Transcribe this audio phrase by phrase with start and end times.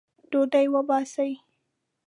[0.31, 1.31] ډوډۍ وباسئ